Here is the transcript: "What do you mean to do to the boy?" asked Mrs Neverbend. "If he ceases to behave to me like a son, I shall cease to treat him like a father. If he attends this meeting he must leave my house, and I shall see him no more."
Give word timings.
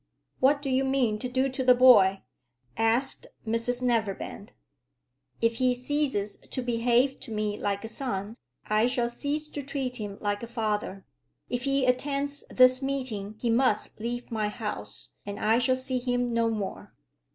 "What 0.39 0.63
do 0.63 0.71
you 0.71 0.83
mean 0.83 1.19
to 1.19 1.29
do 1.29 1.47
to 1.49 1.63
the 1.63 1.75
boy?" 1.75 2.23
asked 2.75 3.27
Mrs 3.45 3.83
Neverbend. 3.83 4.51
"If 5.43 5.57
he 5.57 5.75
ceases 5.75 6.37
to 6.37 6.63
behave 6.63 7.19
to 7.19 7.31
me 7.31 7.55
like 7.59 7.83
a 7.83 7.87
son, 7.87 8.37
I 8.65 8.87
shall 8.87 9.11
cease 9.11 9.47
to 9.49 9.61
treat 9.61 9.97
him 9.97 10.17
like 10.19 10.41
a 10.41 10.47
father. 10.47 11.05
If 11.51 11.65
he 11.65 11.85
attends 11.85 12.43
this 12.49 12.81
meeting 12.81 13.35
he 13.37 13.51
must 13.51 13.99
leave 13.99 14.31
my 14.31 14.47
house, 14.49 15.09
and 15.23 15.39
I 15.39 15.59
shall 15.59 15.75
see 15.75 15.99
him 15.99 16.33
no 16.33 16.49
more." 16.49 16.95